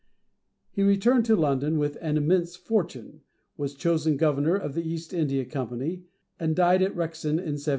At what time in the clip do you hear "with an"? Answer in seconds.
1.77-2.17